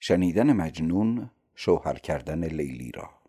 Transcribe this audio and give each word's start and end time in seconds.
شنیدن 0.00 0.52
مجنون 0.52 1.30
شوهر 1.54 1.94
کردن 1.98 2.44
لیلی 2.44 2.92
را. 2.92 3.19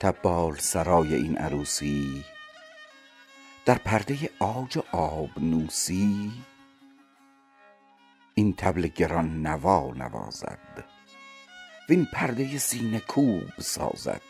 طبال 0.00 0.56
سرای 0.56 1.14
این 1.14 1.38
عروسی 1.38 2.24
در 3.64 3.78
پرده 3.78 4.30
عاج 4.40 4.78
و 4.78 4.82
آبنوسی 4.96 6.32
این 8.34 8.52
طبل 8.52 8.86
گران 8.86 9.46
نوا 9.46 9.92
نوازد 9.96 10.84
وین 11.88 12.04
پرده 12.12 12.58
سینه 12.58 13.00
کوب 13.00 13.60
سازد. 13.60 14.22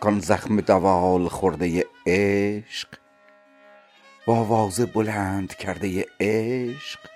کان 0.00 0.20
زخم 0.20 0.60
دوال 0.60 1.28
خورده 1.28 1.86
عشق 2.06 2.88
بآواز 4.26 4.80
بلند 4.80 5.54
کرده 5.54 6.06
عشق 6.20 7.13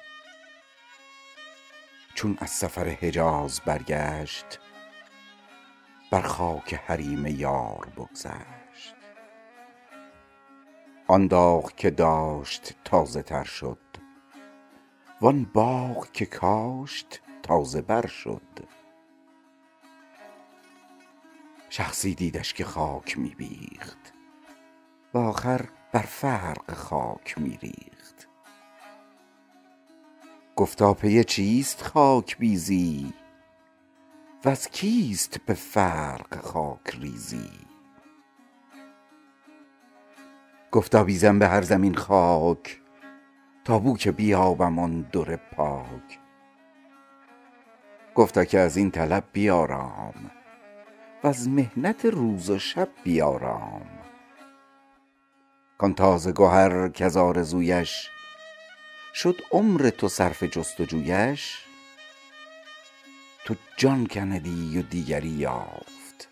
چون 2.19 2.39
از 2.41 2.51
سفر 2.51 2.89
حجاز 2.89 3.61
برگشت 3.61 4.61
بر 6.11 6.21
خاک 6.21 6.75
حریم 6.75 7.27
یار 7.27 7.89
بگذشت. 7.97 8.95
آن 11.07 11.27
داغ 11.27 11.73
که 11.73 11.91
داشت 11.91 12.77
تازه 12.85 13.23
تر 13.23 13.45
شد 13.45 13.79
وان 15.21 15.45
باغ 15.45 16.13
که 16.13 16.27
کاشت 16.27 17.23
تازه 17.43 17.83
بر 17.83 18.07
شد. 18.07 18.61
شخصی 21.71 22.15
دیدش 22.15 22.55
که 22.55 22.65
خاک 22.65 23.19
می 23.19 23.35
بیخت 23.35 24.13
و 25.15 25.19
آخر 25.19 25.69
بر 25.93 26.03
فرق 26.03 26.75
خاک 26.75 27.39
می 27.39 27.57
گفتا 30.59 30.95
پی 30.95 31.25
چیست 31.25 31.83
خاک 31.83 32.39
بیزی؟ 32.39 33.13
وز 34.45 34.67
کیست 34.67 35.41
به 35.47 35.55
فرق 35.55 36.41
خاک 36.41 36.99
ریزی؟ 37.01 37.51
گفتا 40.71 41.05
بیزم 41.05 41.39
به 41.39 41.49
هر 41.49 41.63
زمین 41.63 41.95
خاک 41.95 42.81
تا 43.65 43.79
بو 43.79 43.97
که 43.97 44.13
بیابم 44.13 44.79
آن 44.79 45.01
در 45.03 45.37
پاک. 45.37 46.19
گفتا 48.15 48.45
که 48.45 48.59
از 48.59 48.77
این 48.77 48.91
طلب 48.91 49.25
بیارام 49.33 50.31
وز 51.25 51.49
محنت 51.49 52.05
روز 52.05 52.51
و 52.51 52.59
شب 52.59 52.89
بیارام. 53.05 53.87
کان 55.79 55.95
تازه 55.95 56.33
گهر 56.33 56.89
کز 56.89 57.17
آرزویش 57.17 58.11
شد 59.23 59.43
عمر 59.51 59.91
تو 59.91 60.09
صرف 60.09 60.43
جست 60.43 60.81
و 60.81 60.85
جویش 60.85 61.59
تو 63.45 63.55
جان 63.77 64.07
کندی 64.07 64.79
و 64.79 64.83
دیگری 64.83 65.29
یافت. 65.29 66.29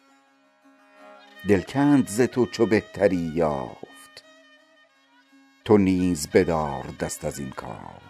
دل 1.49 1.61
کند 1.61 2.09
ز 2.09 2.21
تو 2.21 2.47
چو 2.47 2.67
بهتری 2.67 3.33
یافت. 3.35 4.25
تو 5.65 5.79
نیز 5.79 6.29
بدار 6.29 6.85
دست 7.01 7.25
از 7.25 7.39
این 7.39 7.51
کار. 7.51 8.03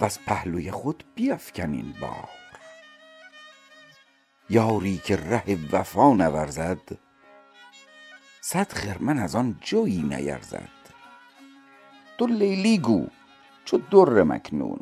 وز 0.00 0.18
پهلوی 0.26 0.70
خود 0.70 1.04
بیفکن 1.14 1.72
این 1.72 1.94
بار. 2.00 2.28
یاری 4.50 4.98
که 4.98 5.16
ره 5.16 5.58
وفا 5.72 6.14
نورزد 6.14 6.98
صد 8.40 8.72
خرمن 8.72 9.18
از 9.18 9.34
آن 9.34 9.58
جوی 9.60 10.02
نیرزد. 10.02 10.68
تو 12.18 12.26
لیلی 12.26 12.78
گو 12.78 13.08
چو 13.64 13.78
در 13.78 14.22
مکنون. 14.22 14.80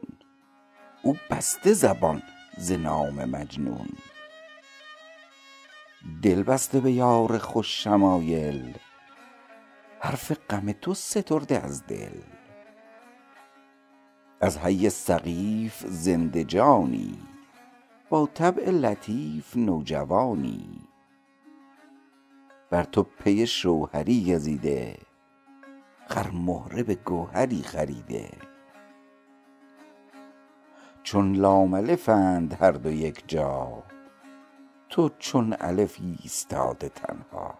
او 1.02 1.16
بسته 1.30 1.72
زبان 1.72 2.22
ز 2.58 2.72
نام 2.72 3.24
مجنون. 3.24 3.88
دل 6.22 6.42
بسته 6.42 6.80
به 6.80 6.92
یار 6.92 7.38
خوش 7.38 7.84
شمایل 7.84 8.76
حرف 10.00 10.32
غم 10.50 10.72
تو 10.72 10.94
سترده 10.94 11.64
از 11.64 11.86
دل. 11.86 12.20
از 14.40 14.58
حی 14.58 14.90
سقیف 14.90 15.86
زنده 15.86 16.44
جانی 16.44 17.18
با 18.10 18.28
طبع 18.34 18.70
لطیف 18.70 19.56
نوجوانی. 19.56 20.88
بر 22.70 22.84
تو 22.84 23.02
پی 23.02 23.46
شوهری 23.46 24.34
گزیده 24.34 24.98
خرمهره 26.08 26.82
به 26.82 26.94
گوهری 26.94 27.62
خریده. 27.62 28.30
چون 31.08 31.32
لام 31.36 31.74
الفند 31.74 32.56
هر 32.60 32.72
دو 32.72 32.90
یک 32.90 33.24
جا 33.26 33.82
تو 34.88 35.10
چون 35.18 35.56
الف 35.60 35.98
ایستاده 36.22 36.88
تنها. 36.88 37.54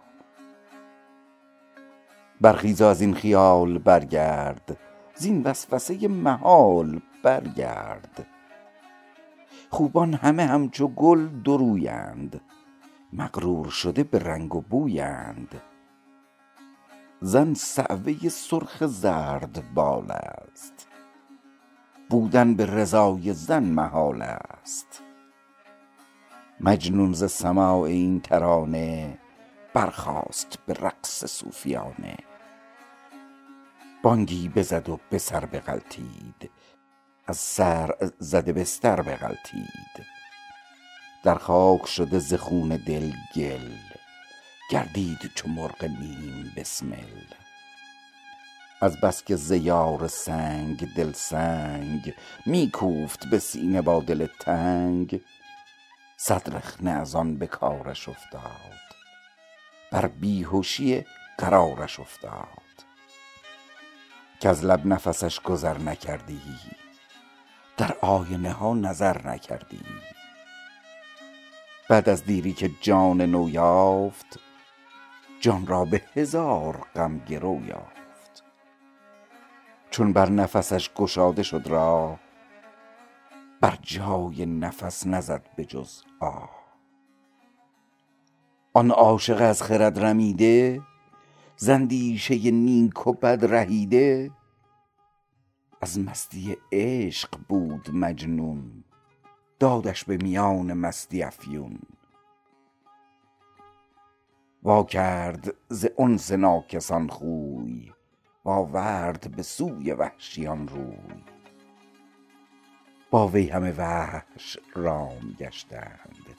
برخیز 2.41 2.82
از 2.82 3.00
این 3.00 3.14
خیال 3.14 3.78
برگرد 3.78 4.78
زین 5.14 5.42
وسوسه 5.42 6.09
محال 6.09 7.00
برگرد. 7.22 8.26
خوبان 9.70 10.15
همه 10.15 10.47
همچو 10.47 10.88
گل 10.88 11.26
دو 11.26 11.56
رویند 11.56 12.41
مغرور 13.12 13.70
شده 13.70 14.04
به 14.04 14.19
رنگ 14.19 14.54
و 14.54 14.60
بویند. 14.60 15.60
زن 17.20 17.54
صعوه 17.54 18.28
سرخ 18.28 18.86
زردبال 18.86 20.10
است 20.10 20.88
بودن 22.10 22.54
به 22.54 22.66
رضای 22.66 23.32
زن 23.32 23.64
محال 23.64 24.22
است. 24.22 25.02
مجنون 26.60 27.12
ز 27.12 27.30
سماع 27.30 27.80
این 27.80 28.20
ترانه 28.20 29.19
برخاست 29.74 30.58
به 30.66 30.74
رقص 30.74 31.24
صوفیانه. 31.24 32.16
بانگی 34.02 34.48
بزد 34.48 34.88
و 34.88 35.00
به 35.10 35.18
سر 35.18 35.47
بغلطید 35.47 36.50
از 37.26 37.36
سرع 37.36 38.10
زده 38.18 38.52
بستر 38.52 39.02
بغلطید 39.02 40.06
در 41.24 41.34
خاک 41.34 41.86
شده 41.86 42.18
ز 42.18 42.34
خون 42.34 42.68
دل 42.86 43.12
گل 43.36 43.70
گردید 44.70 45.30
چو 45.34 45.48
مرغ 45.48 45.84
نیم 45.84 46.52
بسمل. 46.56 47.47
از 48.81 49.00
بس 49.00 49.25
که 49.25 49.37
ز 49.37 49.50
یار 49.50 50.09
سنگ 50.09 50.94
دل 50.94 51.12
سنگ 51.12 52.15
می 52.47 52.71
کوفت 52.71 53.27
به 53.27 53.39
سینه 53.39 53.83
با 53.83 54.00
دل 54.00 54.27
تنگ. 54.41 55.21
صد 56.16 56.56
رخنه 56.56 56.91
از 56.91 57.15
آن 57.15 57.37
به 57.39 57.47
کارش 57.47 58.09
افتاد 58.09 58.78
بر 59.93 60.06
بیهشی 60.06 61.05
قرارش 61.39 62.00
افتاد. 62.00 62.59
کز 64.41 64.65
لب 64.65 64.87
نفسش 64.87 65.41
گذر 65.41 65.78
نکردی 65.78 66.41
در 67.77 67.97
آینه 68.01 68.53
ها 68.53 68.74
نظر 68.74 69.28
نکردی. 69.28 69.81
بعد 71.89 72.09
از 72.09 72.24
دیری 72.24 72.53
که 72.53 72.71
جان 72.81 73.22
نو 73.22 73.51
یافت 73.51 74.39
جان 75.41 75.66
را 75.66 75.84
به 75.84 76.03
هزار 76.16 76.86
غم 76.95 77.19
گرو 77.19 77.66
یافت. 77.66 77.97
چون 79.98 80.12
بر 80.12 80.30
نفسش 80.30 80.91
گشاده 80.95 81.42
شد 81.42 81.66
راه 81.66 82.21
بر 83.60 83.78
جای 83.83 84.47
نفس 84.47 85.06
نزد 85.06 85.48
به 85.56 85.65
جز 85.65 86.03
آه. 86.21 86.50
آن 88.74 88.91
عاشق 88.91 89.42
از 89.42 89.62
خرد 89.62 89.98
رمیده 89.98 90.80
ز 91.56 91.68
اندیشه 91.68 92.50
نیک 92.50 93.06
و 93.06 93.12
بد 93.12 93.54
رهیده 93.54 94.30
از 95.80 95.98
مستی 95.98 96.56
عشق 96.72 97.39
بود 97.48 97.91
مجنون 97.92 98.84
دادش 99.59 100.04
به 100.04 100.16
میان 100.16 100.72
مستی 100.72 101.22
افیون. 101.22 101.78
وا 104.62 104.84
کرد 104.84 105.54
ز 105.68 105.86
انس 105.98 106.33
ناکسان 106.33 107.09
خوی 107.09 107.92
آورد 108.48 109.36
به 109.36 109.42
سوی 109.42 109.92
وحشیان 109.92 110.68
روی. 110.68 111.24
با 113.10 113.28
وی 113.28 113.48
همه 113.48 113.72
وحش 113.72 114.59
رام 114.74 115.36
گشتند 115.39 116.36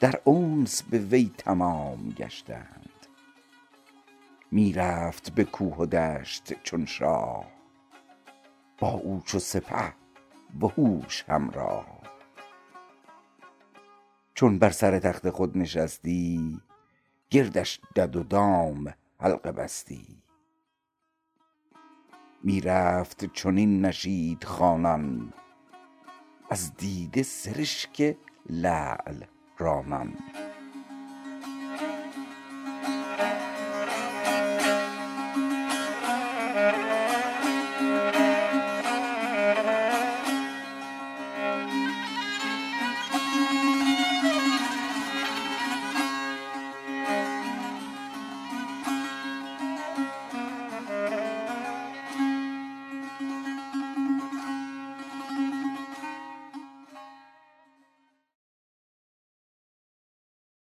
در 0.00 0.20
انس 0.26 0.82
به 0.82 0.98
وی 0.98 1.30
تمام 1.38 2.08
گشتند. 2.08 3.06
می 4.50 4.72
رفت 4.72 5.34
به 5.34 5.44
کوه 5.44 5.76
و 5.76 5.86
دشت 5.86 6.62
چون 6.62 6.86
شاه 6.86 7.44
با 8.78 8.88
او 8.88 9.22
چو 9.26 9.38
سپه 9.38 9.94
و 10.60 10.66
هوش 10.66 11.24
همراه. 11.28 12.02
چون 14.34 14.58
بر 14.58 14.70
سر 14.70 14.98
تخت 14.98 15.30
خود 15.30 15.58
نشستی 15.58 16.60
گردش 17.30 17.80
دد 17.96 18.16
و 18.16 18.22
دام 18.22 18.94
حلقه 19.20 19.52
بستی. 19.52 20.22
می 22.44 22.60
رفت 22.60 23.24
چنین 23.32 23.84
نشید 23.84 24.44
خوانان 24.44 25.32
از 26.50 26.76
دیده 26.76 27.22
سرشک 27.22 28.16
لعل 28.50 29.24
رانان. 29.58 30.14